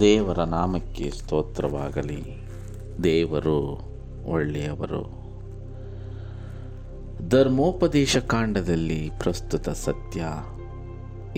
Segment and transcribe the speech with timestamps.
[0.00, 2.42] ದೇವರ ನಾಮಕ್ಕೆ ಸ್ತೋತ್ರವಾಗಲಿ.
[3.04, 3.82] ದೇವರು
[4.26, 5.02] ಒಳ್ಳೆಯವರು.
[7.28, 10.24] ಧರ್ಮೋಪದೇಶ ಕಾಂಡದಲ್ಲಿ ಪ್ರಸ್ತುತ ಸತ್ಯ.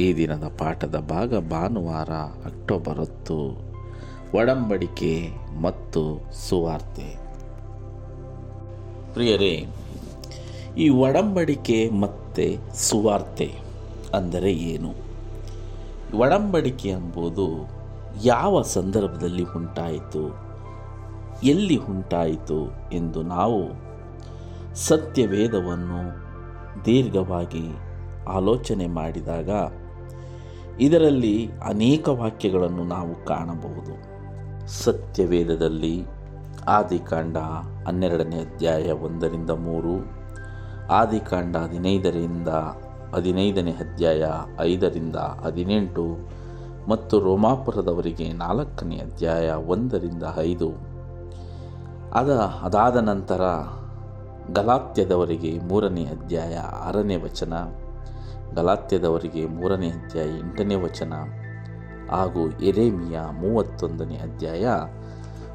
[0.02, 2.10] ಈ ದಿನದ ಪಾಠದ ಭಾಗ ಭಾನುವಾರ
[2.46, 3.68] ಅಕ್ಟೋಬರ್ ಹತ್ತು.
[4.34, 5.29] ಒಡಂಬಡಿಕೆ
[5.60, 7.29] ಮತ್ತು ಸುವಾರ್ತೆ.
[9.12, 9.66] ಪ್ರಿಯರೇ
[10.76, 13.52] ಈ ಒಡಂಬಡಿಕೆ ಮತ್ತು ಸುವಾರ್ತೆ
[14.14, 14.90] ಅಂದರೆ ಏನು?
[16.18, 17.70] ಒಡಂಬಡಿಕೆ ಎಂಬುದು
[18.24, 20.48] ಯಾವ ಸಂದರ್ಭದಲ್ಲಿ ಉಂಟಾಯಿತು?
[21.45, 23.88] ಎಲ್ಲಿ ಉಂಟಾಯಿತು ಎಂದು ನಾವು
[24.74, 26.28] ಸತ್ಯವೇದವನ್ನು
[26.84, 27.68] ದೀರ್ಘವಾಗಿ
[28.28, 29.50] ಆಲೋಚನೆ ಮಾಡಿದಾಗ
[30.80, 34.18] ಇದರಲ್ಲಿ ಅನೇಕ ವಾಕ್ಯಗಳನ್ನು ನಾವು ಕಾಣಬಹುದು.
[34.68, 36.02] ಸತ್ಯವೇದದಲ್ಲಿ
[36.66, 37.37] ಆದಿಕಾಂಡ
[37.88, 40.17] ಹನ್ನೆರಡನೇ ಅಧ್ಯಾಯ ಒಂದರಿಂದ ಮೂರು
[40.91, 42.48] ಆದಿಕಾಂಡ ಹದಿನೈದರಿಂದ
[43.15, 44.24] ಹದಿನೈದನೇ ಅಧ್ಯಾಯ
[44.60, 46.18] ಐದರಿಂದ ಹದಿನೆಂಟು
[46.88, 50.71] ಮತ್ತು ರೋಮಾಪುರದವರಿಗೆ ನಾಲ್ಕನೇ ಅಧ್ಯಾಯ ಒಂದರಿಂದ ಐದು.
[52.15, 52.30] ಅದ
[52.62, 53.40] ಅದಾದ ನಂತರ
[54.52, 57.52] ಗಲಾತ್ಯದವರಿಗೆ ಮೂರನೇ ಅಧ್ಯಾಯ ಆರನೇ ವಚನ,
[58.55, 61.12] ಗಲಾತ್ಯದವರಿಗೆ ಮೂರನೇ ಅಧ್ಯಾಯ ಎಂಟನೇ ವಚನ
[62.10, 64.69] ಹಾಗೂ ಎರೇಮಿಯ ಮೂವತ್ತೊಂದನೇ ಅಧ್ಯಾಯ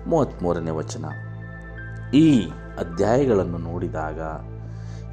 [0.07, 1.05] ಮೂವತ್ತ್ಮೂರನೇ ವಚನ.
[2.13, 2.41] ಈ
[2.79, 4.19] ಅಧ್ಯಾಯಗಳನ್ನು ನೋಡಿದಾಗ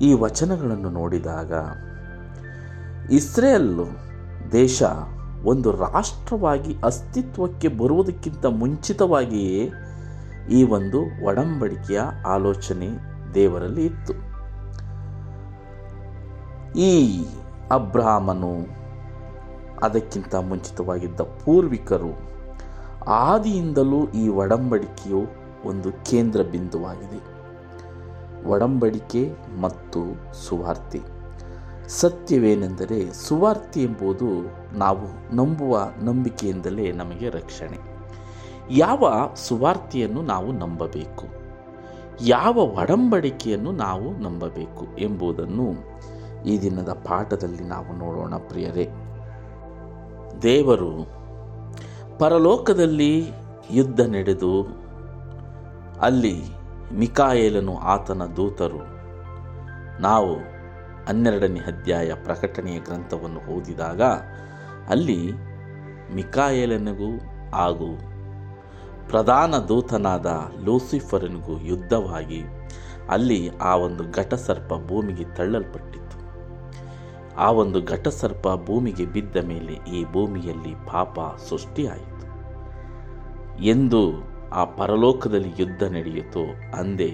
[0.01, 1.53] ಈ ವಚನಗಳನ್ನು ನೋಡಿದಾಗ
[3.13, 3.87] ಇಸ್ರೇಲ್
[4.53, 4.83] ದೇಶ
[5.45, 9.71] ಒಂದು ರಾಷ್ಟ್ರವಾಗಿ ಅಸ್ತಿತ್ವಕ್ಕೆ ಬರುವುದಕ್ಕಿಂತ ಮುಂಚಿತವಾಗಿಯೇ
[10.51, 12.89] ಈ ಒಂದು ಒಡಂಬಡಿಕೆಯ ಆಲೋಚನೆ
[13.35, 14.15] ದೇವರಲ್ಲಿ ಇತ್ತು.
[16.79, 17.25] ಈ
[17.71, 18.53] ಅಬ್ರಾಹ್ಮನು
[19.83, 22.13] ಅದಕ್ಕಿಂತ ಮುಂಚಿತವಾಗಿದ್ದ ಪೂರ್ವಿಕರು
[23.07, 25.21] ಆದಿಯಿಂದಲೂ ಈ ಒಡಂಬಡಿಕೆಯು
[25.65, 27.40] ಒಂದು ಕೇಂದ್ರ ಬಿಂದುವಾಗಿದೆ.
[28.47, 31.01] ಒಡಂಬಡಿಕೆ ಮತ್ತು ಸುವಾರ್ತೆ.
[31.89, 34.27] ಸತ್ಯವೇನೆಂದರೆ ಸುವಾರ್ತಿ ಎಂಬುದು
[34.79, 37.79] ನಾವು ನಂಬುವ ನಂಬಿಕೆಯಿಂದಲೇ ನಮಗೆ ರಕ್ಷಣೆ.
[38.71, 41.27] ಯಾವ ಸುವಾರ್ತಿಯನ್ನು ನಾವು ನಂಬಬೇಕು?
[42.25, 45.75] ಯಾವ ಒಡಂಬಡಿಕೆಯನ್ನು ನಾವು ನಂಬಬೇಕು ಎಂಬುದನ್ನು
[46.47, 48.89] ಈ ದಿನದ ಪಾಠದಲ್ಲಿ ನಾವು ನೋಡೋಣ ಪ್ರಿಯರೇ.
[50.43, 51.21] ದೇವರು
[52.19, 53.31] ಪರಲೋಕದಲ್ಲಿ
[53.71, 54.63] ಯುದ್ಧ ನಡೆದು
[56.01, 56.60] ಅಲ್ಲಿ
[56.93, 59.01] ಮಿಕಾಯೇಲನು ಆತನ ದೂತರು.
[60.03, 60.35] ನಾವು
[61.09, 64.03] ಹನ್ನೆರಡನೇ ಅಧ್ಯಾಯ ಪ್ರಕಟಣೆಯ ಗ್ರಂಥವನ್ನು ಓದಿದಾಗ
[64.89, 65.33] ಅಲ್ಲಿ
[66.15, 67.19] ಮಿಕಾಯೇಲನಿಗೂ
[67.55, 67.99] ಹಾಗೂ
[69.09, 72.43] ಪ್ರಧಾನ ದೂತನಾದ ಲೂಸಿಫರನಿಗೂ ಯುದ್ಧವಾಗಿ
[73.09, 76.01] ಅಲ್ಲಿ ಆ ಒಂದು ಘಟಸರ್ಪ ಭೂಮಿಗೆ ತಳ್ಳಲ್ಪಟ್ಟಿತ್ತು.
[77.37, 81.19] ಆ ಒಂದು ಘಟಸರ್ಪ ಭೂಮಿಗೆ ಬಿದ್ದ ಮೇಲೆ ಈ ಭೂಮಿಯಲ್ಲಿ ಪಾಪ
[81.49, 82.21] ಸೃಷ್ಟಿಯಾಯಿತು.
[83.63, 86.41] ಎಂದು ಆ ಪರಲೋಕದಲ್ಲಿ ಯುದ್ಧ ನಡೆಯಿತು.
[86.77, 87.13] ಅಂದೇ,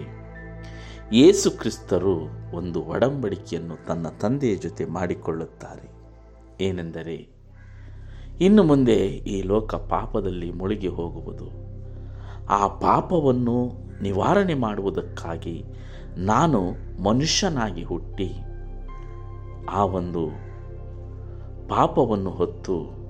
[1.13, 2.19] ಯೇಸು ಕ್ರಿಸ್ತರು
[2.57, 5.91] ಒಂದು ಒಡಂಬಡಿಕೆಯನ್ನು ತನ್ನ ತಂದೆಯ ಜೊತೆ ಮಾಡಿಕೊಳ್ಳುತ್ತಾರೆ.
[6.65, 7.29] ಏನೆಂದರೆ,
[8.41, 11.51] ಇನ್ನು ಮುಂದೆ ಈ ಲೋಕ ಪಾಪದಲ್ಲಿ ಮುಳುಗಿ ಹೋಗುವುದು.
[12.47, 13.71] ಆ ಪಾಪವನ್ನು
[14.03, 15.65] ನಿವಾರಣೆ ಮಾಡುವುದಕ್ಕಾಗಿ
[16.17, 16.61] ನಾನು
[17.03, 18.35] ಮನುಷ್ಯನಾಗಿ ಹುಟ್ಟಿ,
[19.71, 20.27] ಆ ಒಂದು
[21.69, 23.07] ಪಾಪವನ್ನು ಹೊತ್ತು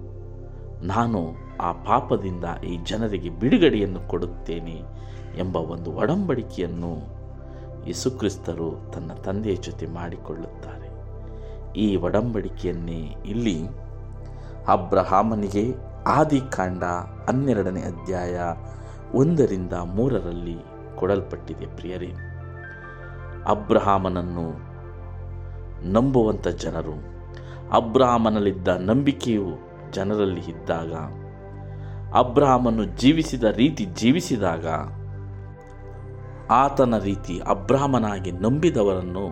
[0.87, 4.83] ನಾನು ಆ ಪಾಪದಿಂದ ಈ ಜನರಿಗೆ ಬಿಡುಗಡೆಯನ್ನು ಕೊಡುತ್ತೇನೆ
[5.39, 7.17] ಎಂಬ ಒಂದು ಒಡಂಬಡಿಕೆಯನ್ನು
[7.87, 10.87] ಯೇಸುಕ್ರಿಸ್ತರು ತನ್ನ ತಂದೆಯ ಜೊತೆ ಮಾಡಿಕೊಳ್ಳುತ್ತಾರೆ.
[11.79, 13.67] ಈ ಒಡಂಬಡಿಕೆಯನ್ನೇ ಇಲ್ಲಿ
[14.69, 15.75] ಅಬ್ರಹಾಮನಿಗೆ
[16.07, 16.83] ಆದಿಕಾಂಡ
[17.29, 18.41] ಹನ್ನೆರಡನೇ ಅಧ್ಯಾಯ
[19.15, 20.57] ಒಂದರಿಂದ ಮೂರರಲ್ಲಿ
[20.97, 22.15] ಕೊಡಲ್ಪಟ್ಟಿದೆ ಪ್ರಿಯರೇ.
[23.47, 24.77] ಅಬ್ರಹಾಮನನ್ನು
[25.93, 26.95] ನಂಬುವಂಥ ಜನರು,
[27.71, 29.47] ಅಬ್ರಹಾಮನಲ್ಲಿದ್ದ ನಂಬಿಕೆಯು
[29.93, 30.93] ಜನರಲ್ಲಿ ಇದ್ದಾಗ
[32.15, 34.67] ಅಬ್ರಹಾಮನು ಜೀವಿಸಿದ ರೀತಿ ಜೀವಿಸಿದಾಗ
[36.51, 39.29] ಆತನ ರೀತಿ ಅಬ್ರಾಹ್ಮನಾಗಿ ನಂಬಿದವರನ್ನು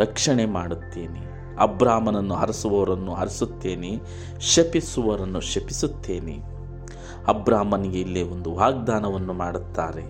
[0.00, 1.36] ರಕ್ಷಣೆ ಮಾಡುತ್ತೇನೆ.
[1.58, 4.00] ಅಬ್ರಾಹ್ಮನನ್ನು ಹರಿಸುವವರನ್ನು ಹರಿಸುತ್ತೇನೆ
[4.40, 6.38] ಶಪಿಸುವವರನ್ನು ಶಪಿಸುತ್ತೇನೆ.
[7.28, 10.04] ಅಬ್ರಾಹ್ಮನಿಗೆ ಇಲ್ಲೇ ಒಂದು ವಾಗ್ದಾನವನ್ನು ಮಾಡುತ್ತಾರೆ.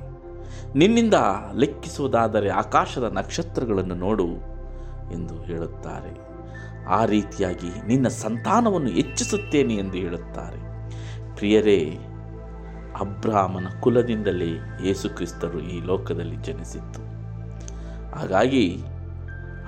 [0.74, 1.14] ನಿನ್ನಿಂದ
[1.54, 4.26] ಲೆಕ್ಕಿಸುವುದಾದರೆ ಆಕಾಶದ ನಕ್ಷತ್ರಗಳನ್ನು ನೋಡು
[5.12, 6.26] ಎಂದು ಹೇಳುತ್ತಾರೆ.
[6.86, 10.65] ಆ ರೀತಿಯಾಗಿ ನಿನ್ನ ಸಂತಾನವನ್ನು ಹೆಚ್ಚಿಸುತ್ತೇನೆ ಎಂದು ಹೇಳುತ್ತಾರೆ.
[11.36, 11.98] ಪ್ರಿಯರೇ
[13.00, 14.50] ಅಬ್ರಾಹ್ಮನ ಕುಲದಿಂದಲೇ
[14.84, 17.16] ಯೇಸುಕ್ರಿಸ್ತರು ಈ ಲೋಕದಲ್ಲಿ ಜನಿಸಿತ್ತು
[18.18, 18.82] ಹಾಗಾಗಿ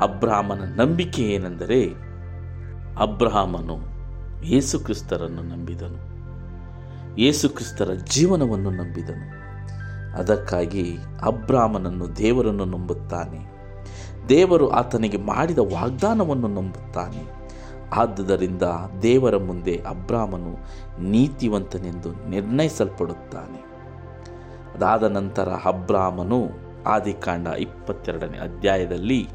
[0.00, 2.08] ಅಬ್ರಾಹ್ಮನ ನಂಬಿಕೆ ಏನೆಂದರೆ
[2.98, 3.98] ಅಬ್ರಹಾಮನು
[4.46, 6.18] ಯೇಸುಕ್ರಿಸ್ತರನ್ನು ನಂಬಿದನು.
[7.20, 9.38] ಯೇಸುಕ್ರಿಸ್ತರ ಜೀವನವನ್ನು ನಂಬಿದನು.
[10.18, 13.58] ಅದಕ್ಕಾಗಿ ಅಬ್ರಾಹ್ಮನನ್ನು ದೇವರನ್ನು ನಂಬುತ್ತಾನೆ.
[14.28, 17.37] ದೇವರು ಆತನಿಗೆ ಮಾಡಿದ ವಾಗ್ದಾನವನ್ನು ನಂಬುತ್ತಾನೆ.
[17.92, 18.62] ಆದುದರಿಂದ
[19.02, 20.56] ದೇವರ ಮುಂದೆ ಅಬ್ರಾಮನು
[21.02, 23.68] ನೀತಿವಂತನೆಂದು ನಿರ್ಣಯಿಸಲ್ಪಡುತ್ತಾನೆ.
[24.74, 26.48] ಅದಾದ ನಂತರ ಅಬ್ರಾಹ್ಮನು
[26.86, 29.28] ಆದಿಕಾಂಡ ಇಪ್ಪತ್ತೆರಡನೇ ಅಧ್ಯಾಯದಲ್ಲಿ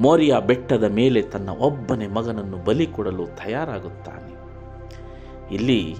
[0.00, 4.38] ಮೋರಿಯ ಬೆಟ್ಟದ ಮೇಲೆ ತನ್ನ ಒಬ್ಬನೇ ಮಗನನ್ನು ಬಲಿ ಕೊಡಲು ತಯಾರಾಗುತ್ತಾನೆ.
[5.54, 5.96] ಇಲ್ಲಿ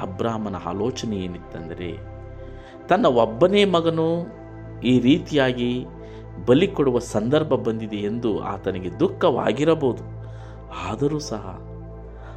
[0.00, 1.98] ಅಬ್ರಾಹ್ಮನ ಆಲೋಚನೆ ಏನಿತ್ತಂದರೆ,
[2.88, 4.26] ತನ್ನ ಒಬ್ಬನೇ ಮಗನು
[4.80, 5.86] ಈ ರೀತಿಯಾಗಿ
[6.46, 10.21] ಬಲಿ ಕೊಡುವ ಸಂದರ್ಭ ಬಂದಿದೆ ಎಂದು ಆತನಿಗೆ ದುಃಖವಾಗಿರಬಹುದು.
[10.74, 11.60] ಆದರೂ ಸಹ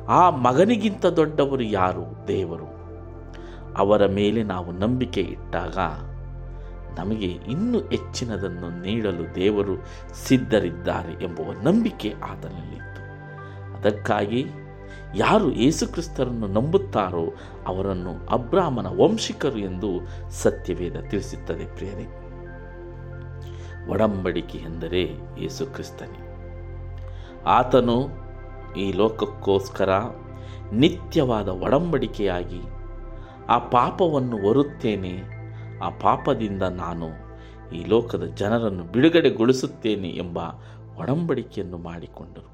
[0.08, 2.28] ಆ ಮಗನಿಗಿಂತ ದೊಡ್ಡವರು ಯಾರು?
[2.28, 2.76] ದೇವರು.
[3.74, 5.78] ಅವರ ಮೇಲೆ ನಾವು ನಂಬಿಕೆ ಇಟ್ಟಾಗ
[7.00, 13.02] ನಮಗೆ ಇನ್ನೂ ಹೆಚ್ಚಿನದನ್ನು ನೀಡಲು ದೇವರು ಸಿದ್ಧರಿದ್ದಾರೆ ಎಂಬುವ ನಂಬಿಕೆ ಆತನಲ್ಲಿತ್ತು.
[13.78, 14.46] ಅದಕ್ಕಾಗಿ
[15.16, 17.34] ಯಾರು ಯೇಸುಕ್ರಿಸ್ತರನ್ನು ನಂಬುತ್ತಾರೋ
[17.68, 19.90] ಅವರನ್ನು ಅಬ್ರಾಹ್ಮನ ವಂಶಿಕರು ಎಂದು
[20.30, 22.22] ಸತ್ಯವೇದ ತಿಳಿಸುತ್ತದೆ ಪ್ರಿಯರೇ.
[23.90, 25.04] ಒಡಂಬಡಿಕೆ ಎಂದರೆ
[25.42, 26.32] ಯೇಸುಕ್ರಿಸ್ತನೇ.
[27.46, 28.25] ಆತನು
[28.78, 29.90] ಈ ಲೋಕಕ್ಕೋಸ್ಕರ
[30.74, 32.62] ನಿತ್ಯವಾದ ಒಡಂಬಡಿಕೆಯಾಗಿ
[33.50, 35.36] ಆ ಪಾಪವನ್ನು ಹೊರುತ್ತೇನೆ
[35.84, 37.26] ಆ ಪಾಪದಿಂದ ನಾನು
[37.76, 40.38] ಈ ಲೋಕದ ಜನರನ್ನು ಬಿಡುಗಡೆಗೊಳಿಸುತ್ತೇನೆ ಎಂಬ
[40.98, 42.52] ಒಡಂಬಡಿಕೆಯನ್ನು ಮಾಡಿಕೊಂಡರು.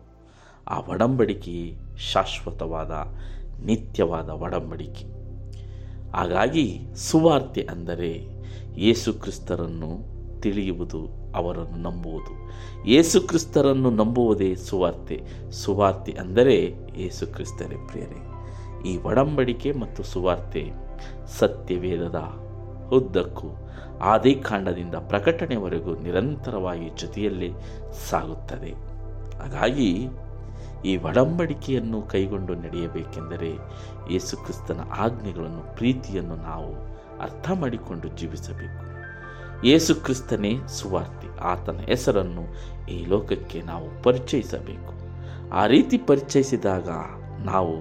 [0.67, 2.91] ಆ ಒಡಂಬಡಿಕೆ ಶಾಶ್ವತವಾದ,
[3.65, 5.05] ನಿತ್ಯವಾದ ಒಡಂಬಡಿಕೆ.
[6.11, 8.11] ಹಾಗಾಗಿ ಸುವಾರ್ತೆ ಅಂದರೆ
[8.75, 9.91] ಯೇಸುಕ್ರಿಸ್ತರನ್ನು
[10.41, 12.33] ತಿಳಿಯುವುದು ಅವರನ್ನು ನಂಬುವುದು.
[12.89, 15.21] ಯೇಸುಕ್ರಿಸ್ತರನ್ನು ನಂಬುವುದೇ ಸುವಾರ್ತೆ.
[15.51, 16.55] ಸುವಾರ್ತೆ ಅಂದರೆ
[16.95, 18.31] ಯೇಸುಕ್ರಿಸ್ತರೇ ಪ್ರೇರೆ
[18.89, 20.71] ಈ ಒಡಂಬಡಿಕೆ ಮತ್ತು ಸುವಾರ್ತೆ
[21.39, 22.19] ಸತ್ಯವೇದದ
[22.89, 23.47] ಉದ್ದಕ್ಕೂ
[24.01, 27.51] ಆದಿಕಾಂಡದಿಂದ ಪ್ರಕಟಣೆವರೆಗೂ ನಿರಂತರವಾಗಿ ಜೊತೆಯಲ್ಲಿ
[28.09, 28.71] ಸಾಗುತ್ತದೆ.
[29.39, 30.07] ಹಾಗಾಗಿ
[30.85, 33.51] ಈ ಒಡಂಬಡಿಕೆಯನ್ನು ಕೈಗೊಂಡು ನಡೆಯಬೇಕೆಂದರೆ
[34.11, 36.71] ಯೇಸುಕ್ರಿಸ್ತನ ಆಜ್ಞೆಗಳನ್ನು, ಪ್ರೀತಿಯನ್ನು ನಾವು
[37.19, 38.90] ಅರ್ಥ ಮಾಡಿಕೊಂಡು ಜೀವಿಸಬೇಕು.
[39.65, 41.39] ಯೇಸುಕ್ರಿಸ್ತನೇ ಸುವಾರ್ತೆ.
[41.39, 42.41] ಆತನ ಹೆಸರನ್ನು
[42.89, 44.93] ಈ ಲೋಕಕ್ಕೆ ನಾವು ಪರಿಚಯಿಸಬೇಕು.
[45.53, 46.89] ಆ ರೀತಿ ಪರಿಚಯಿಸಿದಾಗ
[47.39, 47.73] ನಾವು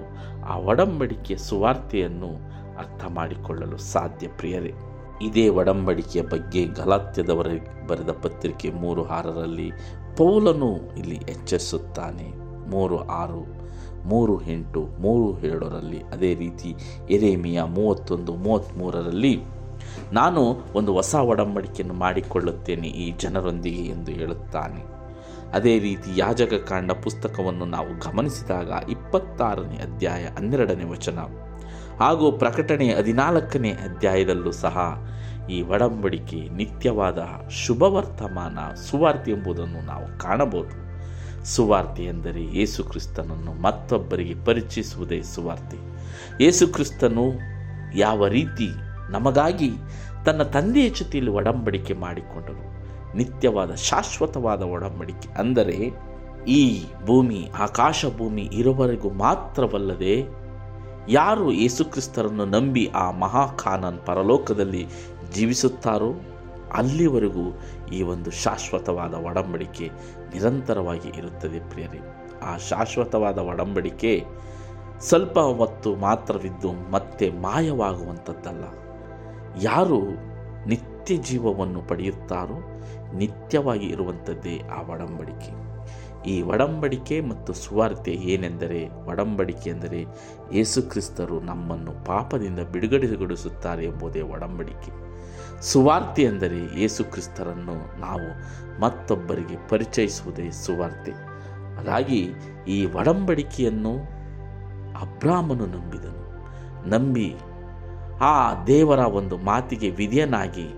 [0.44, 2.28] ಆ ಒಡಂಬಡಿಕೆಯ ಸುವಾರ್ತೆಯನ್ನು
[2.78, 4.72] ಅರ್ಥ ಮಾಡಿಕೊಳ್ಳಲು ಸಾಧ್ಯ ಪ್ರಿಯರೇ.
[5.22, 7.46] ಇದೇ ಒಡಂಬಡಿಕೆಯ ಬಗ್ಗೆ ಗಲಾತ್ಯದವರ
[7.86, 9.70] ಬರೆದ ಪತ್ರಿಕೆ ಮೂರು ಆರರಲ್ಲಿ
[10.16, 12.32] ಪೌಲನು ಇಲ್ಲಿ ಎಚ್ಚರಿಸುತ್ತಾನೆ.
[12.70, 13.60] ಮೂರು ಆರು,
[14.08, 16.74] ಮೂರು ಎಂಟು, ಮೂರು ಏಳರಲ್ಲಿ ಅದೇ ರೀತಿ
[17.10, 19.40] ಎರೇಮಿಯ ಮೂವತ್ತೊಂದು ಮೂವತ್ತ್ಮೂರರಲ್ಲಿ
[20.12, 25.00] ನಾನು ಒಂದು ಹೊಸ ಒಡಂಬಡಿಕೆಯನ್ನು ಮಾಡಿಕೊಳ್ಳುತ್ತೇನೆ ಈ ಜನರೊಂದಿಗೆ ಎಂದು ಹೇಳುತ್ತಾನೆ.
[25.52, 31.18] ಅದೇ ರೀತಿ ಯಾಜಕ ಕಾಂಡ ಪುಸ್ತಕವನ್ನು ನಾವು ಗಮನಿಸಿದಾಗ ಇಪ್ಪತ್ತಾರನೇ ಅಧ್ಯಾಯ ಹನ್ನೆರಡನೇ ವಚನ.
[32.00, 35.08] ಹಾಗೂ ಪ್ರಕಟಣೆ ಹದಿನಾಲ್ಕನೇ ಅಧ್ಯಾಯದಲ್ಲೂ ಸಹ
[35.50, 37.18] ಈ ಒಡಂಬಡಿಕೆ ನಿತ್ಯವಾದ
[37.50, 40.90] ಶುಭ ವರ್ತಮಾನ ಸುವಾರ್ತೆ ಎಂಬುದನ್ನು ನಾವು ಕಾಣಬಹುದು.
[41.44, 45.76] ಸುವಾರ್ತೆ ಎಂದರೆ ಯೇಸುಕ್ರಿಸ್ತನನ್ನು ಮತ್ತೊಬ್ಬರಿಗೆ ಪರಿಚಯಿಸುವುದೇ ಸುವಾರ್ತೆ.
[46.44, 47.32] ಯೇಸುಕ್ರಿಸ್ತನು
[47.94, 49.70] ಯಾವ ರೀತಿ ನಮಗಾಗಿ
[50.24, 52.80] ತನ್ನ ತಂದೆಯ ಜೊತೆಯಲ್ಲಿ ಒಡಂಬಡಿಕೆ ಮಾಡಿಕೊಂಡರು
[53.16, 55.28] ನಿತ್ಯವಾದ ಶಾಶ್ವತವಾದ ಒಡಂಬಡಿಕೆ.
[55.38, 56.10] ಅಂದರೆ
[56.48, 60.24] ಈ ಭೂಮಿ, ಆಕಾಶ ಭೂಮಿ ಇರುವವರೆಗೂ ಮಾತ್ರವಲ್ಲದೆ
[61.08, 64.86] ಯಾರು ಯೇಸುಕ್ರಿಸ್ತರನ್ನು ನಂಬಿ ಆ ಮಹಾಖಾನನ್ ಪರಲೋಕದಲ್ಲಿ
[65.32, 66.12] ಜೀವಿಸುತ್ತಾರೋ,
[66.72, 67.60] ಅಲ್ಲಿವರೆಗೂ
[67.92, 69.88] ಈ ಒಂದು ಶಾಶ್ವತವಾದ ಒಡಂಬಡಿಕೆ
[70.32, 72.00] ನಿರಂತರವಾಗಿ ಇರುತ್ತದೆ ಪ್ರಿಯರೇ.
[72.42, 74.24] ಆ ಶಾಶ್ವತವಾದ ಒಡಂಬಡಿಕೆ
[75.00, 78.64] ಸ್ವಲ್ಪ ಹೊತ್ತು ಮಾತ್ರವಿದ್ದು ಮತ್ತೆ ಮಾಯವಾಗುವಂಥದ್ದಲ್ಲ.
[79.58, 80.00] ಯಾರು
[80.68, 82.82] ನಿತ್ಯ ಜೀವವನ್ನು ಪಡೆಯುತ್ತಾರೋ
[83.14, 85.70] ನಿತ್ಯವಾಗಿ ಇರುವಂಥದ್ದೇ ಆ ಒಡಂಬಡಿಕೆ.
[86.30, 90.04] ಈ ಒಡಂಬಡಿಕೆ ಮತ್ತು ಸುವಾರ್ತೆ ಏನೆಂದರೆ, ಒಡಂಬಡಿಕೆ ಎಂದರೆ
[90.52, 95.10] ಯೇಸುಕ್ರಿಸ್ತರು ನಮ್ಮನ್ನು ಪಾಪದಿಂದ ಬಿಡುಗಡೆಗೊಳಿಸುತ್ತಾರೆ ಎಂಬುದೇ ಒಡಂಬಡಿಕೆ.
[95.62, 98.28] ಸುವಾರ್ತೆ ಎಂದರೆ ಯೇಸುಕ್ರಿಸ್ತರನ್ನು ನಾವು
[98.80, 101.12] ಮತ್ತೊಬ್ಬರಿಗೆ ಪರಿಚಯಿಸುವುದೇ ಸುವಾರ್ತೆ.
[101.76, 102.30] ಹಾಗಾಗಿ
[102.68, 103.94] ಈ ಒಡಂಬಡಿಕೆಯನ್ನು
[105.00, 106.30] ಅಬ್ರಾಹ್ಮನು ನಂಬಿದನು.
[106.88, 107.36] ನಂಬಿ
[108.20, 110.68] ಆ ದೇವರ ಒಂದು ಮಾತಿಗೆ ವಿಧಿಯನಾಗಿ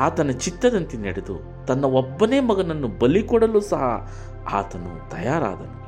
[0.00, 4.10] ಆತನ ಚಿತ್ತದಂತೆ ನಡೆದು ತನ್ನ ಒಬ್ಬನೇ ಮಗನನ್ನು ಬಲಿ ಕೊಡಲು ಸಹ
[4.52, 5.86] ಆತನು ತಯಾರಾದನು.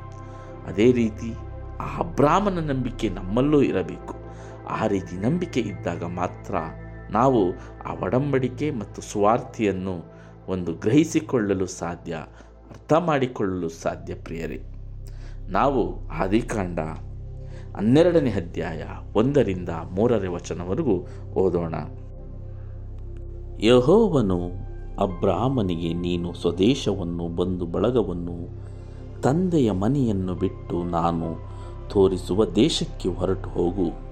[0.66, 1.34] ಅದೇ ರೀತಿ
[1.80, 4.14] ಆ ಅಬ್ರಾಹ್ಮನ ನಂಬಿಕೆ ನಮ್ಮಲ್ಲೂ ಇರಬೇಕು.
[4.68, 6.54] ಆ ರೀತಿ ನಂಬಿಕೆ ಇದ್ದಾಗ ಮಾತ್ರ
[7.10, 7.52] ನಾವು
[7.86, 10.04] ಆ ಒಡಂಬಡಿಕೆ ಮತ್ತು ಸ್ವಾರ್ಥಿಯನ್ನು
[10.48, 12.12] ಒಂದು ಗ್ರಹಿಸಿಕೊಳ್ಳಲು ಸಾಧ್ಯ,
[12.70, 14.62] ಅರ್ಥ ಮಾಡಿಕೊಳ್ಳಲು ಸಾಧ್ಯ ಪ್ರಿಯರೇ.
[15.48, 16.78] ನಾವು ಆದಿಕಾಂಡ
[17.76, 18.82] ಹನ್ನೆರಡನೇ ಅಧ್ಯಾಯ
[19.16, 21.74] ಒಂದರಿಂದ ಮೂರನೇ ವಚನವರೆಗೂ ಓದೋಣ.
[23.60, 28.68] ಯಹೋವನು ಅಬ್ರಾಹ್ಮನಿಗೆ ನೀನು ಸ್ವದೇಶವನ್ನು ಬಂದು ಬಳಗವನ್ನು
[29.22, 31.36] ತಂದೆಯ ಮನೆಯನ್ನು ಬಿಟ್ಟು ನಾನು
[31.88, 34.08] ತೋರಿಸುವ ದೇಶಕ್ಕೆ ಹೊರಟು ಹೋಗು.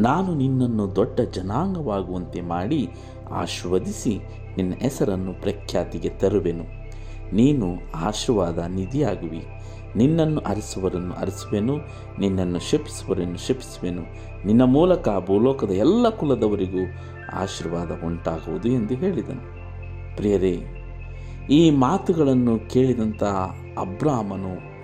[0.00, 2.88] ನಾನು ನಿನ್ನನ್ನು ದೊಡ್ಡ ಜನಾಂಗವಾಗುವಂತೆ ಮಾಡಿ
[3.30, 4.18] ಆಶೀರ್ವದಿಸಿ
[4.56, 6.64] ನಿನ್ನ ಹೆಸರನ್ನು ಪ್ರಖ್ಯಾತಿಗೆ ತರುವೆನು.
[7.34, 9.46] ನೀನು ಆಶೀರ್ವಾದ ನಿಧಿಯಾಗುವಿ.
[9.96, 11.76] ನಿನ್ನನ್ನು ಅರಿಸುವರನ್ನು ಅರಿಸುವೆನು,
[12.20, 14.02] ನಿನ್ನನ್ನು ಶಪಿಸುವರನ್ನು ಶಪಿಸುವೆನು.
[14.46, 16.78] ನಿನ್ನ ಮೂಲಕ ಭೂಲೋಕದ ಎಲ್ಲ ಕುಲದವರಿಗೂ
[17.32, 19.56] ಆಶೀರ್ವಾದ ಉಂಟಾಗುವುದು ಎಂದು ಹೇಳಿದನು.
[20.16, 20.60] ಪ್ರಿಯರೇ,
[21.50, 23.22] ಈ ಮಾತುಗಳನ್ನು ಕೇಳಿದಂಥ
[23.78, 24.76] ಅಬ್ರಾಹ್ಮನು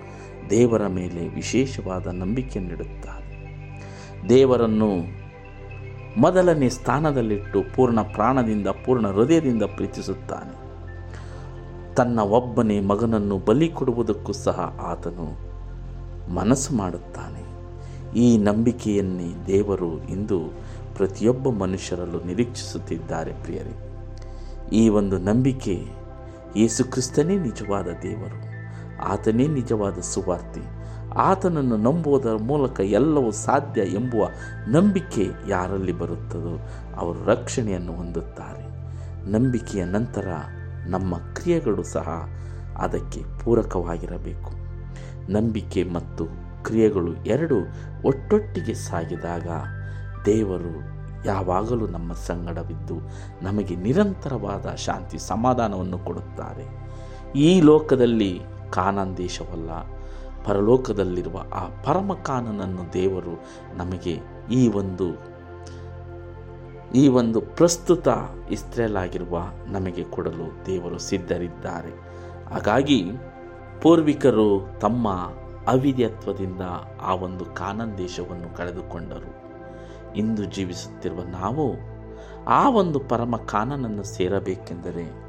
[0.49, 3.23] ದೇವರ ಮೇಲೆ ವಿಶೇಷವಾದ ನಂಬಿಕೆಯನ್ನಿಡುತ್ತಾನೆ
[4.29, 5.23] ದೇವರನ್ನು
[6.17, 10.62] ಮೊದಲನೇ ಸ್ಥಾನದಲ್ಲಿಟ್ಟು ಪೂರ್ಣ ಪ್ರಾಣದಿಂದ, ಪೂರ್ಣ ಹೃದಯದಿಂದ ಪ್ರೀತಿಸುತ್ತಾನೆ.
[11.95, 15.53] ತನ್ನ ಒಬ್ಬನೇ ಮಗನನ್ನು ಬಲಿ ಕೊಡುವುದಕ್ಕೂ ಸಹ ಆತನು
[16.33, 17.43] ಮನಸ್ಸು ಮಾಡುತ್ತಾನೆ.
[18.19, 20.39] ಈ ನಂಬಿಕೆಯನ್ನೇ ದೇವರು ಇಂದು
[20.95, 23.73] ಪ್ರತಿಯೊಬ್ಬ ಮನುಷ್ಯರಲ್ಲೂ ನಿರೀಕ್ಷಿಸುತ್ತಿದ್ದಾರೆ ಪ್ರಿಯರೇ.
[24.71, 25.85] ಈ ಒಂದು ನಂಬಿಕೆ
[26.55, 28.39] ಯೇಸು ಕ್ರಿಸ್ತನೇ ನಿಜವಾದ ದೇವರು,
[29.07, 30.83] ಆತನೇ ನಿಜವಾದ ಸುವಾರ್ತೆ.
[31.11, 34.27] ಆತನನ್ನು ನಂಬುವುದರ ಮೂಲಕ ಎಲ್ಲವೂ ಸಾಧ್ಯ ಎಂಬುವ
[34.67, 38.63] ನಂಬಿಕೆ ಯಾರಲ್ಲಿ ಬರುತ್ತದೋ ಅವರು ರಕ್ಷಣೆಯನ್ನು ಹೊಂದುತ್ತಾರೆ.
[39.31, 40.27] ನಂಬಿಕೆಯ ನಂತರ
[40.87, 42.29] ನಮ್ಮ ಕ್ರಿಯೆಗಳು ಸಹ
[42.77, 44.51] ಅದಕ್ಕೆ ಪೂರಕವಾಗಿರಬೇಕು.
[45.31, 46.25] ನಂಬಿಕೆ ಮತ್ತು
[46.63, 47.55] ಕ್ರಿಯೆಗಳು ಎರಡು
[48.05, 49.47] ಒಟ್ಟೊಟ್ಟಿಗೆ ಸಾಗಿದಾಗ
[50.25, 50.93] ದೇವರು
[51.25, 52.93] ಯಾವಾಗಲೂ ನಮ್ಮ ಸಂಗಡವಿದ್ದು
[53.41, 56.65] ನಮಗೆ ನಿರಂತರವಾದ ಶಾಂತಿ ಸಮಾಧಾನವನ್ನು ಕೊಡುತ್ತಾರೆ.
[57.39, 59.71] ಈ ಲೋಕದಲ್ಲಿ ಕಾನಾನ್ ದೇಶವಲ್ಲ,
[60.45, 63.45] ಪರಲೋಕದಲ್ಲಿರುವ ಆ ಪರಮ ಕಾನನನ್ನು ದೇವರು
[63.77, 64.19] ನಮಗೆ
[64.51, 65.32] ಈ ಒಂದು
[66.95, 68.07] ಈ ಒಂದು ಪ್ರಸ್ತುತ
[68.51, 71.91] ಇಸ್ರೇಲ್ ಆಗಿರುವ ನಮಗೆ ಕೊಡಲು ದೇವರು ಸಿದ್ಧರಿದ್ದಾರೆ.
[72.53, 73.05] ಹಾಗಾಗಿ
[73.81, 75.09] ಪೂರ್ವಿಕರು ತಮ್ಮ
[75.67, 76.61] ಅವಿದ್ಯತ್ವದಿಂದ
[77.01, 79.43] ಆ ಒಂದು ಕಾನನ್ ದೇಶವನ್ನು ಕಳೆದುಕೊಂಡರು.
[80.13, 81.93] ಇಂದು ಜೀವಿಸುತ್ತಿರುವ ನಾವು
[82.47, 85.23] ಆ ಒಂದು ಪರಮ ಕಾನನನ್ನು ಸೇರಬೇಕೆಂದರೆ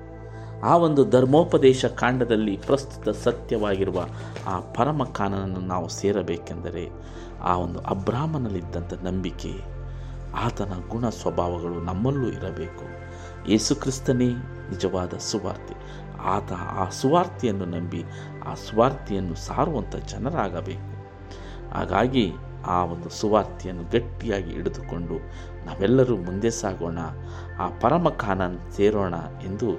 [0.63, 4.07] ಆ ಒಂದು ಧರ್ಮೋಪದೇಶ ಕಾಂಡದಲ್ಲಿ ಪ್ರಸ್ತುತ ಸತ್ಯವಾಗಿರುವ
[4.47, 6.91] ಆ ಪರಮ ಕಾನನನ್ನು ನಾವು ಸೇರಬೇಕೆಂದರೆ
[7.43, 9.74] ಆ ಒಂದು ಅಬ್ರಾಹ್ಮನಲ್ಲಿದ್ದಂಥ ನಂಬಿಕೆ
[10.35, 12.85] ಆತನ ಗುಣ ಸ್ವಭಾವಗಳು ನಮ್ಮಲ್ಲೂ ಇರಬೇಕು.
[13.51, 14.29] ಯೇಸುಕ್ರಿಸ್ತನೇ
[14.71, 15.75] ನಿಜವಾದ ಸುವಾರ್ತೆ.
[16.23, 18.05] ಆತ ಆ ಸುವಾರ್ತೆಯನ್ನು ನಂಬಿ
[18.47, 20.95] ಆ ಸುವಾರ್ತೆಯನ್ನು ಸಾರುವಂಥ ಜನರಾಗಬೇಕು.
[21.75, 22.33] ಹಾಗಾಗಿ
[22.67, 25.15] ಆ ಒಂದು ಸುವಾರ್ತೆಯನ್ನು ಗಟ್ಟಿಯಾಗಿ ಹಿಡಿದುಕೊಂಡು
[25.67, 26.99] ನಾವೆಲ್ಲರೂ ಮುಂದೆ ಸಾಗೋಣ,
[27.61, 29.15] ಆ ಪರಮ ಕಾನನ್ ಸೇರೋಣ
[29.45, 29.71] ಎಂದು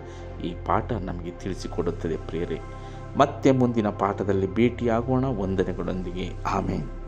[0.43, 2.59] ಈ ಪಾಠ ನಮಗೆ ತಿಳಿಸಿಕೊಡುತ್ತದೆ ಪ್ರೇರೆ
[3.17, 5.25] ಮತ್ತೆ ಮುಂದಿನ ಪಾಠದಲ್ಲಿ ಭೇಟಿಯಾಗೋಣ.
[5.25, 6.43] ವಂದನೆಗಳೊಂದಿಗೆ.
[6.43, 7.04] ಆಮೇಲೆ